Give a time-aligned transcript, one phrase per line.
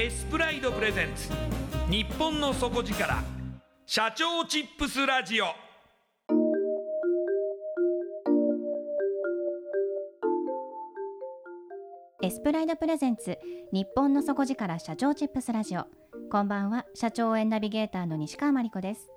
[0.00, 1.28] エスプライドプレゼンツ。
[1.90, 3.20] 日本の底力。
[3.84, 5.46] 社長チップスラジオ。
[12.22, 13.38] エスプライドプレゼンツ。
[13.72, 14.78] 日本の底力。
[14.78, 15.86] 社長チップスラジオ。
[16.30, 16.86] こんばんは。
[16.94, 19.10] 社長応援ナビゲーターの西川真理子です。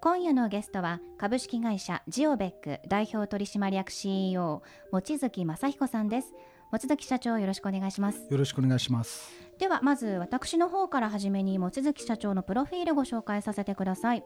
[0.00, 0.98] 今夜のゲストは。
[1.18, 2.02] 株式会社。
[2.08, 2.80] ジオベック。
[2.88, 3.92] 代表取締役。
[3.92, 6.32] CEO 望月正彦さんです。
[6.72, 8.26] 望月社長よろしくお願いします。
[8.28, 14.24] よろしくお願いしますではまず私の方から初めに望月社長のプロフィールをご紹介させてください。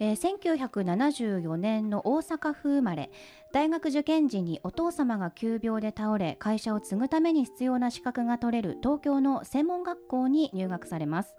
[0.00, 3.10] えー、1974年の大阪府生まれ。
[3.52, 11.34] 大学受験時にお父様が急病で倒れ会社を継ぐために必要な資格が取れる東京の専門学校に入学されます。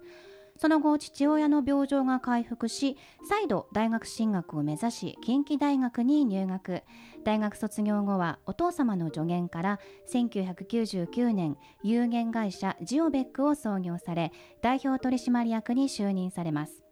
[0.60, 6.82] その後父親の病状が回復し再度大学進学を目指し近畿大学に入学。
[7.24, 9.80] 大学卒業後はお父様の助言から
[10.12, 16.82] 1999年有限会社ジオベックを創業され代表取締役に就任されます。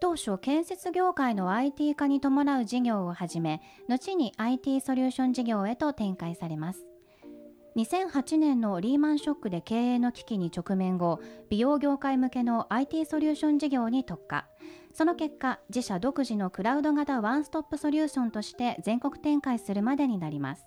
[0.00, 6.86] 当初建設業界の IT 化に伴う事業を始め後に IT ソリューション事業へと展開されます。
[7.76, 11.20] 2008年のリーマンショックで経営の危機に直面後
[11.50, 14.46] 美容業界向けの IT ソリューション事業に特化。
[14.94, 20.64] その結果自社独自のクラウド型ワンストップソリューションとして全国展開するまでになります。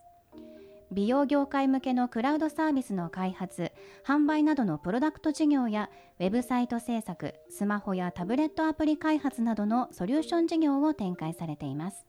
[0.91, 3.71] 美容業界向けのクラウドサービスの開発
[4.05, 5.89] 販売などのプロダクト事業や
[6.19, 12.08] ウェブサイト制作スマホやタブレットアプリ開発などのソリューション事業を展開されています。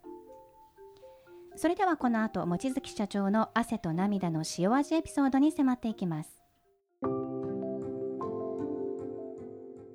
[1.61, 6.31] それではこの後望月社長の汗と涙の塩味エピソードに迫っていきます。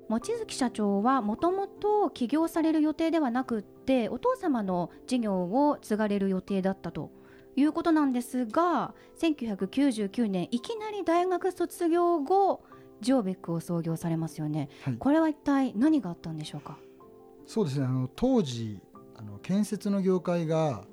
[0.08, 7.10] 望月社長はもともと起業される予定ではなくってお父様の事業を継がれる予定だったと
[7.56, 12.62] いうことなんですが1999年いきなり大学卒業後
[13.00, 16.78] ジオベックを創業されますよね、はい、これは一体何があったんでしょうか？
[17.44, 17.86] そうですね。
[17.86, 18.78] あの当時
[19.16, 20.84] あの建設の業界が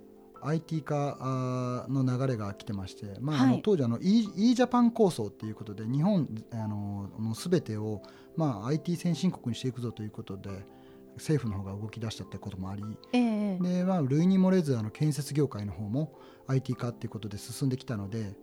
[0.45, 8.01] IT 化の流れが来てまして、まあ、あの当時あの e, e ジャパン構想ということで日本あのの全てを、
[8.35, 10.49] まあ、IT 先進国にしていくぞということで
[11.15, 16.13] 政府の方が動き出したってこともあり、えー、でまあ、類に漏れずあの建設業界の方も
[16.47, 18.33] IT 化っていうことで進んできたので、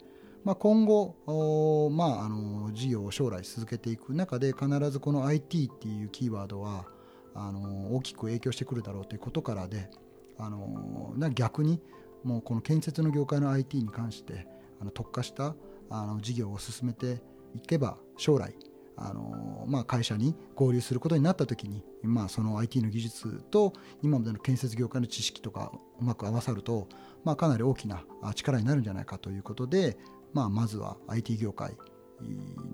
[0.45, 6.87] まあ、今後、まあ、あの事業を将来続けていく中で必ずこの IT っていうキーワードは
[7.35, 9.91] あの大きく影響してくるだろうということからで
[10.41, 11.81] あの逆に
[12.25, 14.47] もうこの建設の業界の IT に関して
[14.81, 15.55] あの特化した
[15.91, 17.21] あの事業を進めて
[17.55, 18.55] いけば将来
[19.03, 23.73] あのまあ、会社に合流することになった時に、まあ、その IT の技術と
[24.03, 26.87] 今までの建設業界の知識とかうまく合わさると、
[27.25, 28.05] まあ、かなり大きな
[28.35, 29.97] 力になるんじゃないかということで、
[30.35, 31.79] まあ、まずは IT 業界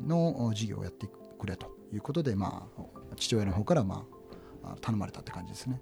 [0.04, 1.06] の事業をやって
[1.38, 2.82] くれということで、まあ、
[3.14, 4.04] 父親の方から、ま
[4.64, 5.80] あ、頼まれたって感じですね。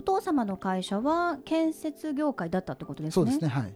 [0.00, 3.12] お父様の会社は建設業界だったってことですね。
[3.12, 3.74] そうですねはい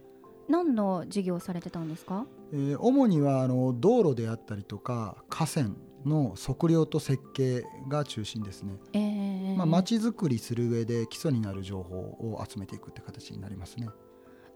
[0.48, 5.70] 何の事業をされてたんですか、えー、主にはあの道路であったりとか河川
[6.04, 8.74] の測量と設計が中心ですね。
[8.92, 13.88] えー、まあ、町づくりする上で基礎になる情報を集めていくって形になりますね。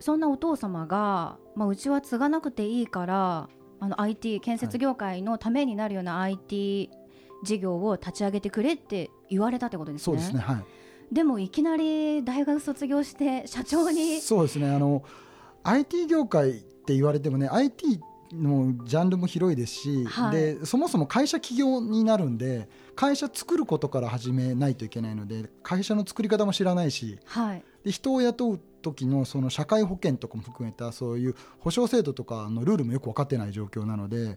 [0.00, 3.48] そんなお父様が、まあ、うちは継がなくていいから
[3.80, 6.90] あの IT 建設業界のためになるような IT
[7.44, 10.04] 事業を立ち上げてくれって言われたってことですね。
[10.04, 10.64] そうですねはい
[11.12, 14.20] でもいきなり大学卒業して社長に。
[14.20, 14.70] そうですね。
[14.70, 15.02] あの
[15.64, 18.00] IT 業界って言われてもね IT
[18.32, 34.36] のジャンルも広いですし、はい、でそもそも会社起業になるんで会社作ることから始めないといけないので会社の作り方も知らないし、はい、で人を雇う時のその社会保険とかも含めたそういう保証制度とかのルールもよく分かってない状況なので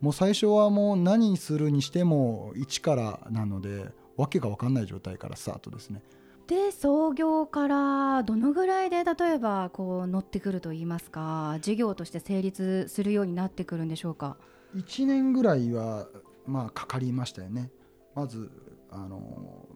[0.00, 3.86] もう最初はもう何するにしても一からなので
[4.20, 6.02] 訳が分かんない状態からスタートですね。
[6.46, 14.36] で創業からどのぐらいで例えばこう乗ってくるといいますか事業として成立するようになってくるんでしょうか
[14.74, 16.08] ？1年ぐらいは
[16.46, 17.70] まあかかりましたよね。
[18.14, 18.50] まず
[18.90, 19.66] あの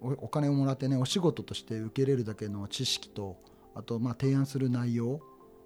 [0.00, 3.36] お金をもらってねお仕事として受けれるだけの知識と
[3.74, 5.20] あとまあ提案する内容、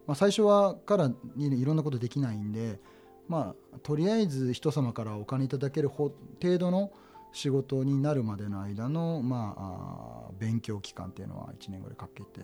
[0.06, 2.80] まあ、最初はからにいろんなことできないんで
[3.28, 6.12] まあとりあえず人様からお金いただける程
[6.58, 6.90] 度の
[7.34, 12.40] 仕事になるまでの間の、まあ、勉強期間っていうのは1年ぐらいかけて、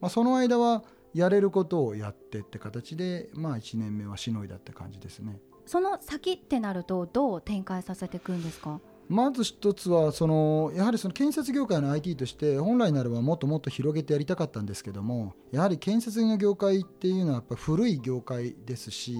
[0.00, 0.84] まあ、その間は
[1.14, 5.40] やれることをやってって形で、まあ、1年目はしのいだって感じですね。
[5.64, 8.80] その先ってなるとどう展開させていくんですか？
[9.08, 19.14] まず一つはそのやはりその建設業界の IT として本来ならばもっともっと広げてやりたかったんですけどもやはり建設の業界っていうのはやっぱ古い業界ですし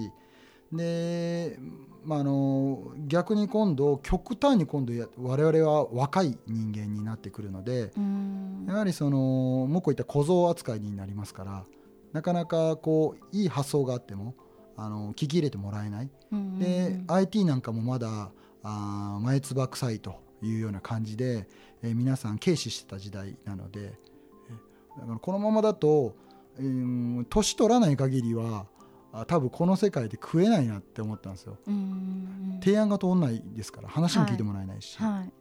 [0.75, 1.57] で、
[2.03, 7.91] まあ、あの逆に今度極端に今度我々は若い人間になってくるので
[8.67, 11.63] やはりそのもうこういった小僧扱いになりますから
[12.11, 14.35] なかなかこういい発想があっても
[14.75, 16.09] あの聞き入れてもらえない。
[16.59, 18.31] で IT なんかもまだ
[18.63, 21.47] あ前つば臭いというような感じで、
[21.83, 26.15] えー、皆さん軽視してた時代なので、えー、だからこのままだと、
[26.57, 28.65] うん、年取らない限りは
[29.27, 31.57] 多分この世界で食えないなって思ったんですよ。
[32.61, 35.11] 提案が通んないですから話も聞いてもらえないし、はい。
[35.11, 35.31] はい、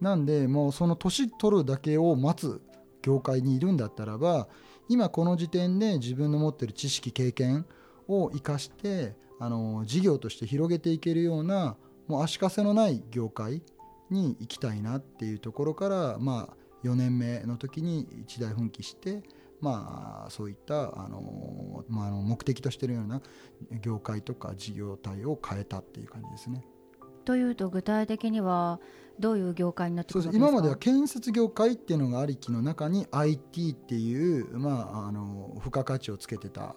[0.00, 2.60] なんでもうその年取るだけを待つ
[3.02, 4.48] 業界にいるんだったらば
[4.88, 7.66] 今この時点で自分の持ってる知識経験
[8.08, 11.76] を生かしてあの事業として広げていけるような
[12.06, 13.62] もう足かせのない業界
[14.10, 19.22] に行きたいなっていうところから、まあ、4年目の時に一大奮起して
[19.60, 23.20] まあ、そういったあの、まあ、あの目的としているような
[23.82, 26.64] 業界とか事業体を変えたっていう感じですね。
[27.24, 28.80] というと具体的には
[29.18, 30.48] どういう業界になってくるんですか？
[30.48, 36.74] 今までは建設業界っていうのがありきの中に IT っていう、まあ、あの付加価値をつけてた、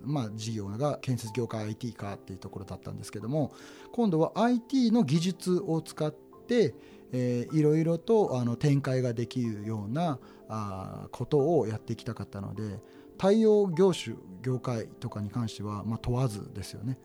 [0.00, 3.52] まあ、事業が建設業界 IT 化っていうところだったんですけども
[3.92, 6.14] 今度は IT の技術を使っ
[6.46, 6.74] て
[7.16, 10.18] えー、いろいろとあの展開ができるような
[10.48, 12.80] あことをやっていきたかったので
[13.18, 16.98] 対応業種業界とかに関しては、まあ、問わずですよね。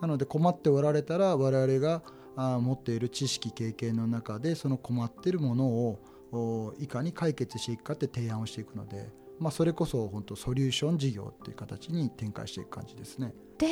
[0.00, 2.02] なので困っておられたら我々が
[2.36, 9.08] あ持っている知識経験の中でその困っているものをいかに解決していくかって提案をしていくので、
[9.38, 13.34] まあ、それこそ本当ソリューション事業っていう形に展開していく感じですね。
[13.58, 13.66] で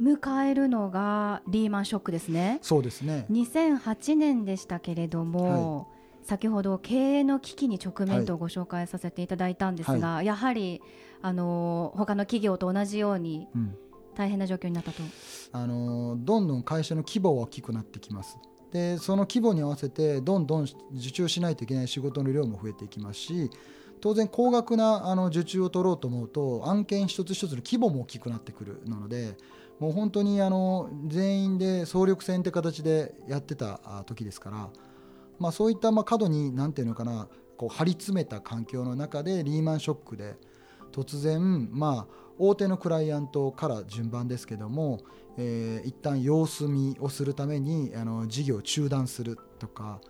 [0.00, 2.58] 迎えるのがリーマンショックですね。
[2.62, 10.80] そうですね2008年でしたけれども、はい、先ほど経営の危機に直面とご紹介させていただいたんですが、はい、やはり
[11.20, 13.48] あの他の企業と同じように
[14.14, 18.38] 大変な状況になったと、うん、あのどんどん会社の規模は大きくなってきます。
[18.72, 23.50] でその規模に合わせてどんどん受注しないといけない仕事の量も増えていきますし
[24.00, 29.36] 当然高額なあの受注を取ろうと思うと案件一つ一つの規模も大きくなってくるので
[29.78, 34.70] もう本当にあの全員で総力戦って形でやってた時ですから、
[35.42, 40.36] まあ、そういったまあ過度に何ていうのかなこう張り詰めた環境の中でリーマンショックで
[40.92, 45.00] 突然まあ大手のクライアントから順番ですけども、
[45.36, 50.00] えー、一旦様子見をするためにあの事業を中断するとか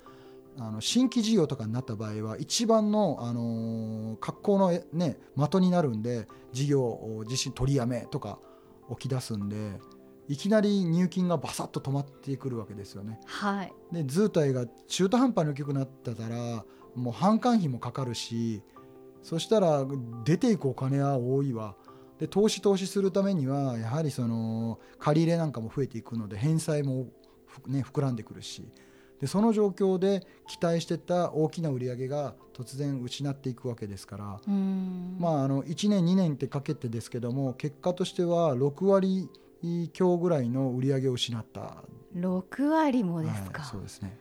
[0.58, 8.38] あの新規事業とかになった場合は一番の、あのー、格好の、ね、的になるんで事業を自身取りやめとか
[8.90, 9.56] 起き出すんで
[10.32, 13.20] いきなり入金がバサッと止まってくるわけですよね。
[13.26, 18.62] はい、で図体が中途半端に大きくなってたらもう販管費もかかるし
[19.22, 19.84] そしたら
[20.24, 21.76] 出ていくお金は多いわ。
[22.18, 27.08] で投資投資するためにはやはりその借り入れなんかも増えていくので返済も
[27.46, 28.66] ふね、膨らんでくるし
[29.20, 39.28] でその状況で期待してた大きな売り上げが突然失っていくわけですから、うんまあ、あの1年2年ってかけてですけども結果としては6割
[39.92, 41.84] 強ぐらいの売り上げを失った。
[42.14, 44.16] 6割もですか、はい、そうですね。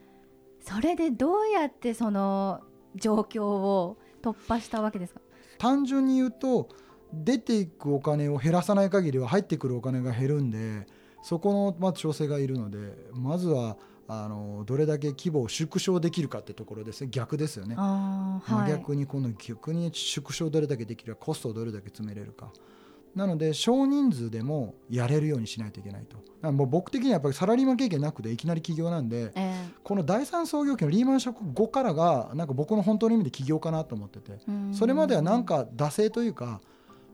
[0.61, 2.61] それでどうやってその
[2.95, 5.21] 状況を突破したわけですか？
[5.57, 6.69] 単純に言うと
[7.13, 10.87] 出ていくお金を減らさない限りは入ってくるお金が減るんで
[11.21, 17.09] そこのまず調整がいるのでまずはあのどれだけ規模を縮小できるかってところですね。
[17.11, 22.51] 逆ですよね、はい、逆にこの逆に縮小どれだけできるかコストをどれだけ詰めれるか
[23.15, 26.17] なので少人数でもやれるようにしないといけないと。
[26.51, 34.39] もう僕的にはやっぱりサラリーマン経験なくていきなり起業なんでえこの第三創業期のリーマンショック後からがなんか僕の本当の意味で起業かなと思ってて
[34.71, 36.59] それまではなんか惰性というか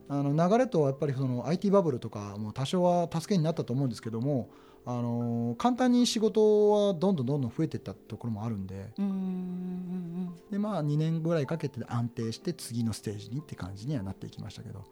[0.07, 4.49] あの流れとやっぱりその IT バブルとかも多少は助けになったと思うんですけども
[4.85, 8.93] あの簡単に仕事はどんどんどんどん増えていったところもあるんで
[10.49, 14.85] でまあ2年ぐらいかけて安定して次のステージにって感じにはなっていきましたけど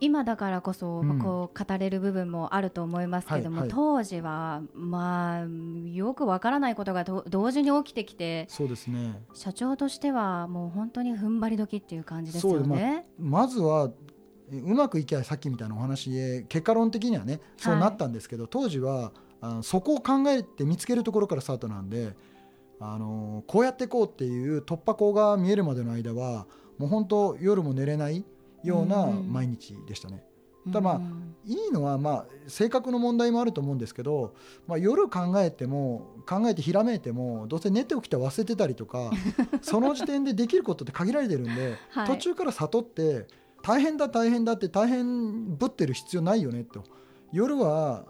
[0.00, 1.18] 今だからこそ、うん。
[1.18, 3.74] こう語れる部分もあると思いますけども、はいはい。
[3.74, 5.46] 当時はまあ
[5.92, 9.20] よくわからないことがど同時に起きてきてそうですね。
[9.34, 13.06] 社長としてはもう本当に踏ん張り時っていう感じですよね。
[13.18, 13.90] まずは
[14.50, 22.14] えうまくいけばさっきみたいなお話で結果論的にはねそうなったんですけど、当時はあのそこを考えて見つけるところからスタートなんで
[22.80, 26.46] あのこうやっていこうっていう突破口が見えるまでの間は
[26.78, 28.24] もう本当夜も寝れない
[28.62, 29.32] ようなうんうん。
[29.32, 30.24] 毎日でしたね。
[30.66, 34.34] ただまあうんいいのはまあ性格の問題もあると思うんですけど、
[34.66, 39.10] まあ、夜考えても考えてひらめいてもどうせ寝て起きて忘れてたりとか
[39.62, 42.06] その時点でできることって限られてるんで、はい。
[42.06, 43.26] 途中から悟って
[43.62, 46.84] 大変だ大変だって大変ぶってる必要ないよねと
[47.32, 48.04] 夜は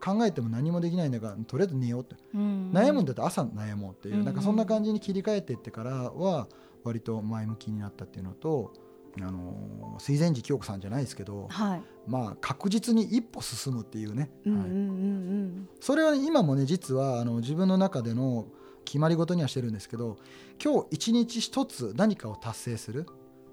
[0.00, 2.70] 考えても何もできないんだからとりあえず寝ようって、うん。
[2.72, 6.46] 悩むんだったら朝悩もうっていう、うんなんかそんな感じに切り替えていってからは
[6.84, 8.72] 割と前向きになったっていうのと。
[9.20, 11.82] あの水前寺清子さんじゃないですけど、はい。
[12.06, 14.68] まあ、確実に一歩進むっていうね、はいうんうんうん。
[14.68, 18.46] うんそれは今もね実はあの自分の中での
[18.84, 20.18] 決まり事にはしてるんですけど
[20.62, 23.06] 今日一日一つ何かを達成する。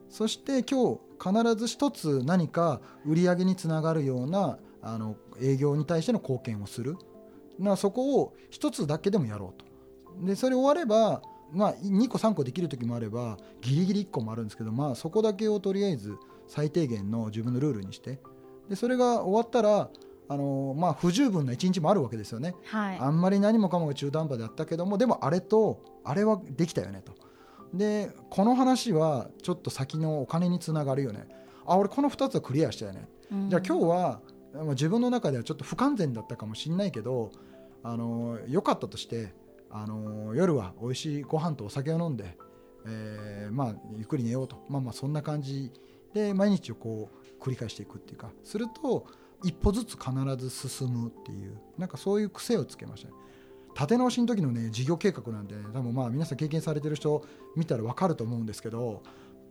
[0.10, 6.98] そして今日必ず一つ何か売り上げにつながるようなあの営業に対しての貢献をする。
[7.60, 9.62] なそこを一つだけでもやろう
[10.20, 10.26] と。
[10.26, 11.22] でそれ終われば
[11.52, 16.16] まあ2個3個できる時もあればギリギリ1個もあるんですけどまあそこだけをとりあえず
[16.48, 18.20] 最低限の自分のルールにして
[18.70, 19.90] でそれが終わったら
[20.30, 22.56] あのまあ不十分な一日もあるわけですよね。
[22.66, 27.14] はいあんまり何もかもが中途半端であったけどもでもあれとあれはできたよねと。
[27.74, 31.28] でこの話はちょっと先のお金につながるよね。
[31.66, 33.10] あ俺この2つはクリアしたよね。
[33.32, 34.22] うんじゃあ今日は
[34.54, 37.32] まあ自分の中ではちょっと不完全だったかもしれないけど
[37.84, 39.34] あの良かったとして
[39.72, 42.38] あの夜は美味しいご飯とお酒を飲んで、
[42.86, 44.66] えーまあ、ゆっくり寝ようと。
[44.70, 45.72] まあまあそんな感じ。
[46.14, 47.10] で毎日をこ
[47.40, 48.32] う繰り返していくっていうか。
[48.44, 49.08] すると
[49.44, 53.14] 一歩ずつ必ず進むっていうなんかそういう癖をつけましたね。
[53.74, 57.26] 立て直しの時のね事業計画なんで、多分まあ皆さん経験されてる人
[57.56, 59.02] 見たら分かると思うんですけど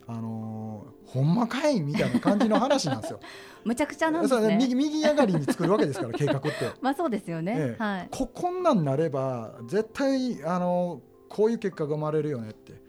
[0.07, 3.19] あのーほんまかいみたいな感じの話なんですよ。
[3.65, 4.57] むちゃくちゃなんですね。
[4.57, 6.51] 右右上がりに作るわけですから 計画って。
[6.81, 7.55] まあそうですよね。
[7.57, 8.09] ええはい。
[8.13, 12.81] ここんなんなれば絶対あのこういう結果が生まれるよねって。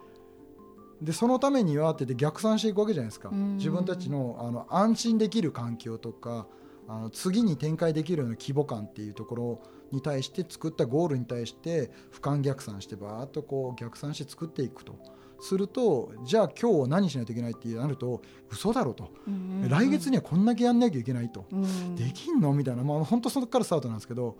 [1.01, 6.45] でそのためにはって逆算していくわけじゃないですかうん自分たちのあの安心できる環境とか
[6.87, 14.93] あの次に展開できるような規模感っていうところに対して作ったゴールに対して俯瞰逆算してバーッとこう逆算して作っていくと
[15.41, 19.69] するとじゃあ今日は何しないといけないってなると嘘だろと、うんうんうん。
[19.69, 21.95] 来月にはこんだけやんなきゃいけないと、うん。
[21.95, 24.37] できんのみたいな、まあ、本当そこからスタートなんですけど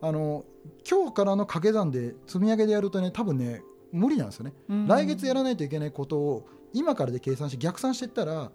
[0.00, 0.44] あの
[0.88, 3.62] 今日からの掛け算で積み上げでやるとね多分ね
[3.92, 8.50] 無理なんですよね、うん来月やらないといけないことを今からで計算して逆算していったら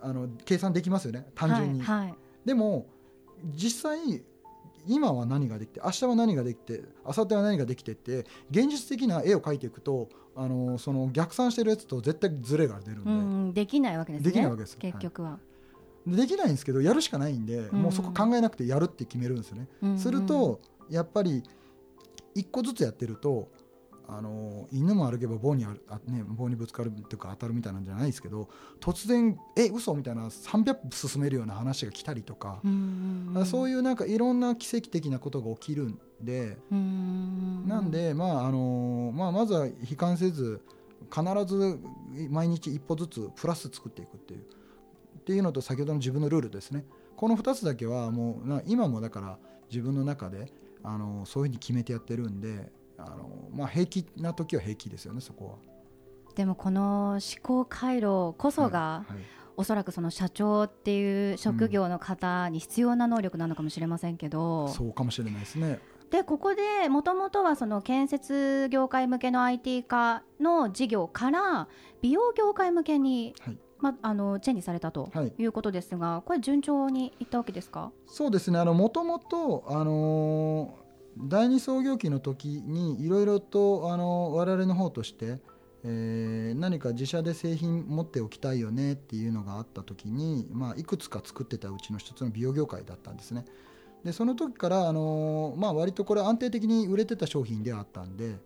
[0.00, 1.26] あの計算できますよね。
[1.34, 2.14] 単純に、はいはい。
[2.44, 2.86] でも
[3.54, 4.22] 実際
[4.86, 14.30] 今は何ができて明日は何ができて明後日は何ができてって現実的な絵を描いていくとあのその逆算してるやつと絶対ズレが出るんで、うんうんできないわけですね。
[14.30, 15.38] できないわけです結局は。
[16.06, 19.68] できないんですけどやるしかないんで、うんもうそこ考えなくてやるって決めるんですよね。
[19.82, 20.60] うんうんすると
[20.90, 21.42] やっぱり
[22.34, 23.48] 一個ずつやってると
[24.06, 28.48] あの犬も歩けば棒にあるあ、ね、棒にぶつかるというか当たるみたいなんじゃないですけど
[28.80, 36.78] 突然「え嘘みたいな300歩進めるような話が来たりとか、うんうんうんそういうなんかいろんな奇跡的なことが起きるんで、うん。
[36.78, 36.84] うん
[37.64, 40.60] うんなんで、まああのまあ、まずは悲観せず
[41.10, 41.78] 必ず
[42.28, 44.40] 毎日一歩ずつプラス作っていくっていう。
[44.40, 46.84] っていうのと先ほどの自分のルールですね。
[47.16, 49.38] この2つだけはもうな今もだから
[49.70, 50.52] 自分の中で
[50.82, 55.74] あのそういうふうに決めてやってるんであの、まあ、平気な時は平気ですよねそこは。
[56.34, 59.24] でもこの思考回路こそが、はいはい。
[59.56, 65.78] おそらくその社長っていう職業の方に必要な能力なのかもしれませんけど、そうかもしれないですね。
[66.14, 71.66] でここでもともとはその建設業界向けの IT 化の事業から
[72.02, 73.58] 美容業界向けに、はい。
[73.80, 75.32] ま、あのチェンジされたとはい。
[75.36, 77.90] いうことですが、これ順調にいったわけですか？
[78.06, 78.62] そうですね。
[78.62, 80.84] もともと、あのー
[81.16, 85.40] 第二創業期の時にいろいろと、あのー我々の方として、
[85.82, 93.44] えー何か自社で製品持っておきたいよねっていうのがあった時に、まあ、いくつか作ってたうちの一つの美容業界だったんですね。
[94.04, 98.36] でその時から、あのまあ、割とこれ安定的に売れてた商品ではあったんで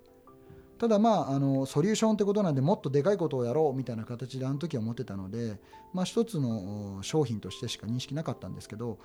[0.78, 5.58] ただまああのソリューションってことなんでもっとでかいことをやろうみたいな形であの時は思ってたので、
[5.92, 8.98] まあ、一つの商品としてしか認識なかったんですけど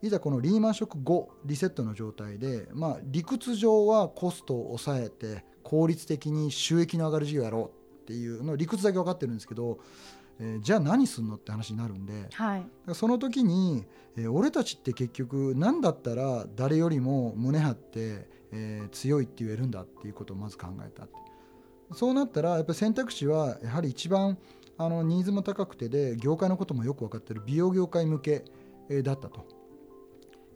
[0.00, 7.77] いざこのリーマンショック後リセットの状態で、まあ、理屈上はコストを抑えて効率的に収益の上がる事業やろう
[8.08, 9.78] っていうの理屈だけ分かってるんですけど、
[10.40, 12.66] えーじゃあ何すんのって話になるんではい。
[12.86, 13.84] らその時に、
[14.16, 21.14] えー俺たちって結局何だったら誰よりも胸張って、えー強いって言えるんだっていうことをまず考えたって。
[21.92, 24.38] そうなったらやっぱり選択肢はやはり一番
[24.78, 28.44] あのニーズも高くてで業界のこともよく分かってる美容業界向け
[28.88, 29.46] えーだったと。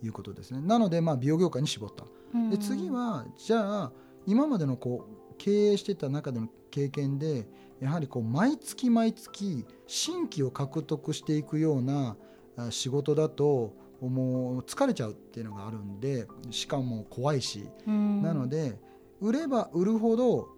[0.03, 0.61] いうことですね。
[0.63, 2.05] なのでまあ美容業界に絞った。
[2.51, 3.93] で次はじゃあ
[4.27, 7.47] 今までのこう経営してた中での経験で
[7.81, 12.17] やはりこう毎月毎月新規を獲得していくような
[12.57, 18.23] あ仕事だともう疲れちゃうっていうのがあるんでしかも怖いしうん。
[18.23, 18.79] なので
[19.21, 20.49] 売れば売るほど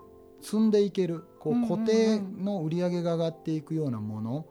[0.40, 4.46] 積んでいけるこう固定の売り上げが上がっていくようなもの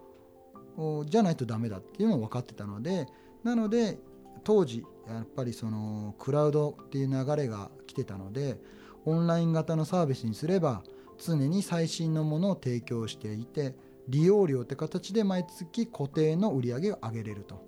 [0.78, 3.08] おじゃないとダメだっていうのは分かってたので
[3.44, 3.98] なので
[4.44, 8.60] 当時やっぱりそのクラウドっていう流れが来てたので
[9.06, 10.84] オンライン型のサービスにすれば
[11.18, 13.76] 常に最新のものを提供していて
[14.08, 17.66] 利用料って形で毎月固定の売り上げを上げれると。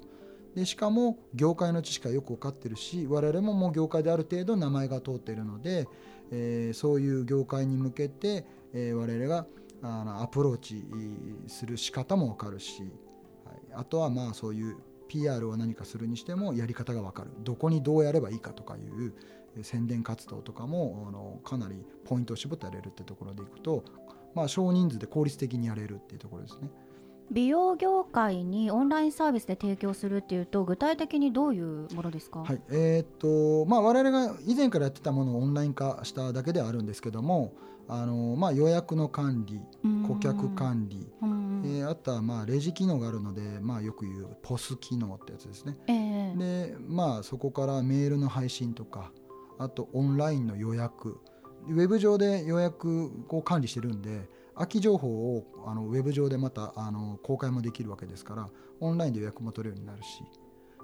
[0.56, 5.88] でしかも業界の知識がよく分かってるし我々ももう業界である程度名前が通っているので、
[6.32, 9.46] えーそういう業界に向けて、えー我々が
[9.82, 10.84] あのアプローチ
[11.48, 12.90] する仕方も分かるし、はい、
[13.74, 14.78] あとはまあそういう
[15.08, 19.14] PR を何かするにしてもやり方が分かるどこにどうやればいいかとかいう
[19.64, 23.84] 宣伝活動とかもあのかなりポイントを絞ってやれるってところでいくと、
[24.34, 26.70] まあ、少人数で効率的にやれるっていうところですね。
[27.32, 32.62] 美容業界にオンラインサービスで提供するっていうと具体的にどういうものですか、はい。
[32.70, 37.54] えーっとまあ、我々が以前からやってたものをオンライン化しただけではあるんですけども
[37.88, 39.60] あの、まあ、予約の管理
[40.08, 41.64] 顧客管理、うん。
[41.66, 45.78] えーあとはまあレジ機能があるので、まあ、よく言うポス機能ってやつですね。
[45.88, 46.36] ええ。
[46.38, 49.12] で、まあ、そこからメールの配信とか
[49.58, 51.20] あとオンラインの予約
[51.68, 60.24] ウェブ上で予約を管理してるんで空き情報をあのウェブ上でまたあの公開もできるわけですからオンラインで予約も取れるようになるし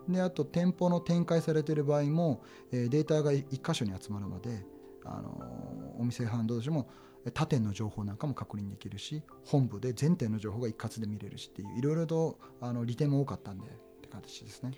[0.10, 4.66] であと店舗の展開されてる場合も、えーデータが1箇所に集まるので
[5.06, 6.90] あのお店さん同士も
[7.34, 13.70] 他店の情報なんかも確認できるし本部で全店の情報が一括で見れるしっていういろいろとあの利点も多かったんでっ
[14.02, 14.72] て形ですね。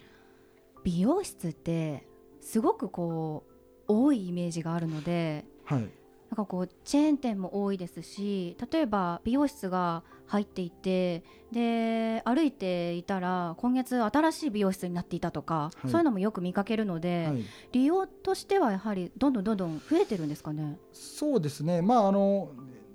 [0.84, 2.06] 美容室って
[2.42, 3.53] すごくこう
[3.94, 5.90] 多いイメージがあるのではい。
[6.30, 15.92] なんかこうチェーン店も多いですし例えば美容室が入っていてで歩いていたら今月新しい美容室になっていたとか、はい。
[15.92, 17.44] そういうのもよく見かけるので、はい。
[17.72, 20.80] 利用としてはやはりどんどんどんどん増えてるんですかね？
[20.92, 22.50] そうですね、まああの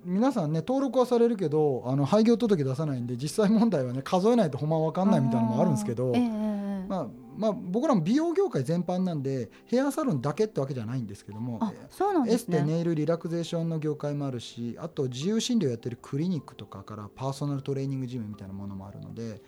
[0.04, 6.87] 皆さんね登録はされるけどあの廃業届出さないんで実際問題はね数えないとほんま分かんないみたいなのもあるんですけど、ええええ。
[6.88, 7.06] まあ
[7.38, 12.59] まあ、僕らも美容業界全般なんでヘアサロンだけってわけじゃないんですけどもあそうなんエスですね。
[12.59, 19.40] テネイルリラクゼーションの業界もあるしあと自由診療やってるクリニックとかからパーソナルトレーニングジムみたいなものもあるので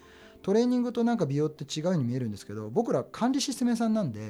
[0.42, 4.20] トレーニングとなんか美容って違うように見えるんですけど僕ら管理システム屋さんなんで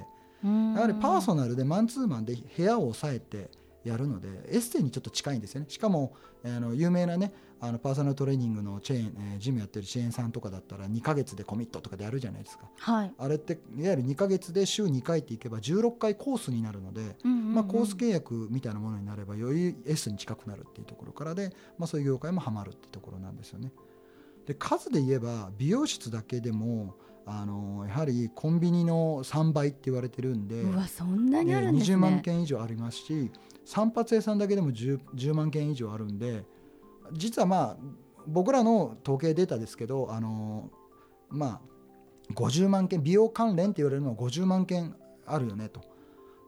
[0.43, 3.51] ややはりパーソナルでマンツーマンで部屋を抑えて
[3.85, 6.15] やるのでエステにちょっと近いんですよねしかも
[6.45, 13.13] あの有名なねあのパーソナルトレーニングのチェーン、えージムやってるチェーンさんとかだったら2ヶ月でコミットとかでやるじゃないですかはい。
[13.19, 23.73] あれっていわゆる2ヶ月で週2回っていけば16回コースになるので、うんうんうんまあ、コース契約みたいなものになればより S に近くなるっていうところからで、まあ、そういう業界もハマるっていうところなんですよね。
[24.47, 26.95] で数で言えば美容室だけでも
[27.27, 30.63] あのやはりコンビニの3倍って言われてるんで。
[30.63, 31.97] うわそんなにあるんですね。
[31.97, 33.31] 20万件以上ありますし
[33.71, 36.43] 散髪屋さんだけでも 10, 10万件以上あるんで
[37.13, 37.77] 実はまあ
[38.27, 40.71] 僕らの統計データですけどあの
[41.29, 45.83] まあ50万件美容関連って言われるのは50万件あるよねと。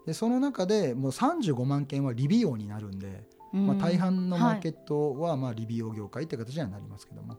[0.04, 7.36] でその中でもう35万件は理美容になるんで、まあ、大半のマーケットはまあ理美容業界って形にはなりますけども。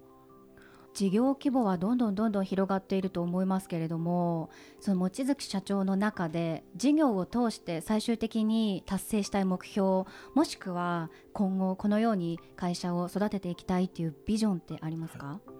[0.94, 10.04] 事業規模はどんどんどんどん広がっていると思いますけれどもその望月社長の中で事業を通して最終的に達成したい目標
[10.36, 15.52] もしくは今後このように会社を育てていきたいっていうビジョンってありますか、はい、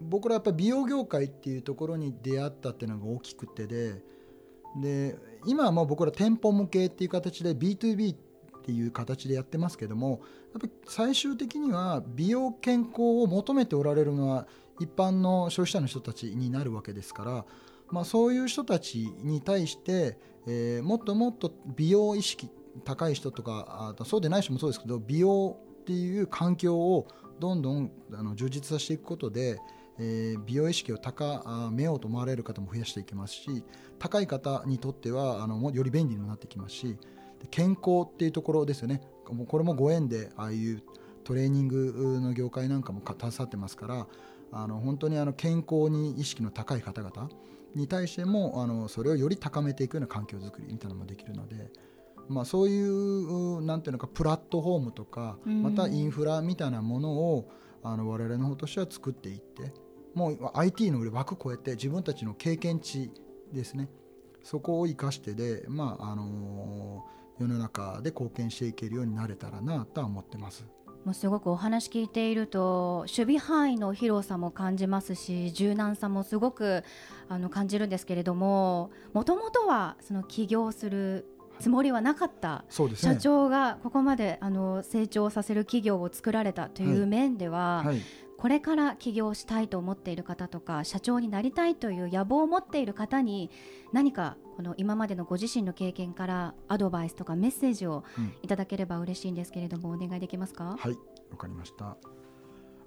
[0.00, 4.02] 僕らやっぱり美容業界っていうところに出会ったっていうのが大きくてで
[4.80, 8.33] で今はもう僕ら店舗向けっていう形で B2B って
[8.64, 10.22] ていう形でやってますけども
[10.52, 14.46] やっぱり最終的には美容健康を求めておられるのは
[14.80, 17.44] 一般の消費者の人たちになるわけですから、
[17.90, 22.48] まあ、そういう人たちに対して、えー、もっともっと美容意識
[22.84, 27.06] 高い人とかあそうでない人もそうですけど美容っていう環境を
[27.38, 29.58] どんどんあの充実させていくことで、
[29.98, 33.64] えー、美容意識を高めようと思われる方も増やしていきますし
[33.98, 36.96] 高い方にとってはあのより便利になってきますし
[37.50, 39.00] 健康っていうところですよね。
[39.48, 40.82] これもご縁でああいう
[41.24, 44.06] トレーニングの業界なんかも携わってますから
[44.52, 47.30] あの本当にあの健康に意識の高い方々
[47.74, 51.70] に対してもあのそれをより高めていくような環境づくりみたいなのもできるので、
[52.28, 57.50] まあ、そういうなんていうのかプラットフォームとかまたインフラみたいなものを
[57.82, 59.72] あの我々の方としては作っていって
[60.14, 63.10] もう IT の枠超えて自分たちの経験値
[63.52, 63.88] ですね。
[64.44, 67.04] そこを生かしてで、まああの
[67.38, 70.64] 世の中で貢献していけるようになれたらなとは思ってます。
[71.04, 76.82] もうすごくお話聞いていると守備範囲の広さも感じますし柔軟さもすごく
[77.28, 81.26] あの感じるんですけれどももともとはその起業する
[81.60, 88.02] つもりはなかった社長がここまであの成長させる企業を作られたという面では、はいはい、
[88.44, 93.50] これから起業したいと思っている方とか社長になりたいという野望を持っている方に
[93.90, 98.04] 何かこの今までのご自身の経験からアドバイスとかメッセージを
[98.42, 100.76] いただければ嬉しいんですけれども、うん、お願いできますか？
[100.78, 100.92] はい
[101.30, 101.96] わかりました。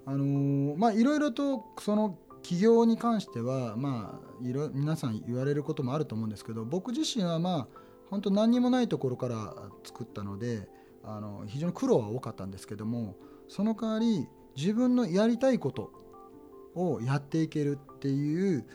[0.06, 7.68] あのー、まあいろいろとその起業に関してはまあいろ皆さん言われることもあると思うんですけど僕自身はまあ
[8.10, 10.68] 本当何にもないところから作ったので
[11.02, 13.16] あの非常に苦労は多かったんですけども
[13.48, 15.92] その代わり自分のやりたいこと
[16.74, 18.66] をやっていけるっていう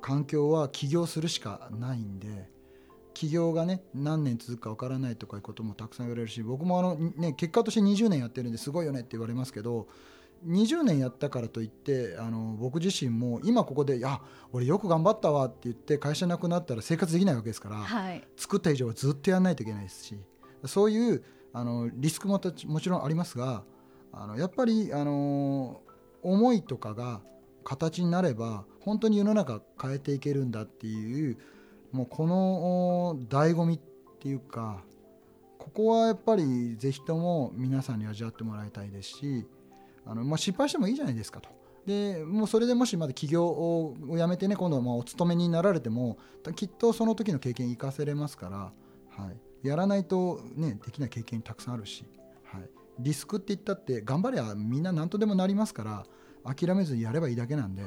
[0.00, 2.50] 環境は起業するしかないんで
[3.14, 9.86] 起業がね何年続くか分からないとかいうこともたくさん言われるし僕もあの、ね、結果として20年やってるんですごいよねって言われますけど
[10.48, 14.20] 20年やったからといってあの僕自身も今ここで「いや
[14.52, 20.18] 俺よく頑張ったわ」って言って会社なくなったら生活できないわけですから、はい、作った以上はずっとやらないといけないですし
[20.64, 23.62] そういうあのリスクももちろんありますが
[24.12, 25.80] あのやっぱりあの
[26.22, 27.20] 思いとかが
[27.64, 31.38] 形になれば本当に世の中変えていけるんだっていう
[31.92, 33.80] もうこの醍醐味っ
[34.20, 34.82] ていうか
[35.58, 39.46] ここはやっぱりぜひとも皆さんに味わってもらいたいですし
[40.06, 41.48] あの、まあ、失敗してもいいじゃないですかと。
[41.86, 46.18] でもうそれでもしまだ起業をやめてね今度はまお勤めになられても
[46.54, 48.56] きっとその時の経験生かせれますから、
[49.24, 49.30] は
[49.64, 52.04] い、やらないと、ね、できない経験たくさんあるし、
[52.98, 56.06] リスクって言ったって頑張りゃみんな何とでもなりますから
[56.44, 57.82] 諦めずにやればいいだけなんで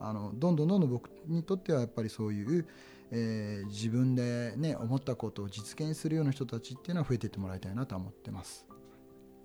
[0.00, 2.66] あのどんどんどんどん僕にとってはやっぱりそういう、
[3.12, 8.66] えー、自分で、ね、思ったことを実現するような人たちっていうのは増えていってもらいたいなと思ってます。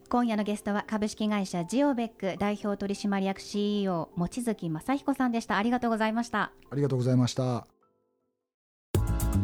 [0.10, 5.58] 今夜のゲストは株式会社ジオベック代表取締役 CEO 望月正彦さんでした。
[5.58, 6.54] ありがとうございました。
[6.72, 7.68] ありがとうございました。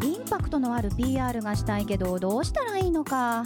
[0.01, 3.45] インパクトのある PR がしたいけどどうしたらいいのか